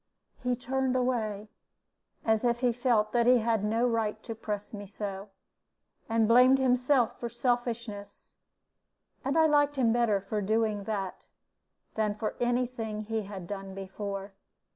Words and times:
He 0.39 0.55
turned 0.55 0.95
away, 0.95 1.51
as 2.25 2.43
if 2.43 2.61
he 2.61 2.73
felt 2.73 3.11
that 3.11 3.27
he 3.27 3.37
had 3.37 3.63
no 3.63 3.87
right 3.87 4.23
to 4.23 4.33
press 4.33 4.73
me 4.73 4.87
so, 4.87 5.29
and 6.09 6.27
blamed 6.27 6.57
himself 6.57 7.19
for 7.19 7.29
selfishness; 7.29 8.33
and 9.23 9.37
I 9.37 9.45
liked 9.45 9.75
him 9.75 9.93
better 9.93 10.19
for 10.19 10.41
doing 10.41 10.85
that 10.85 11.27
than 11.93 12.15
for 12.15 12.33
any 12.39 12.65
thing 12.65 13.01
he 13.01 13.21
had 13.25 13.45
done 13.45 13.75
before. 13.75 14.33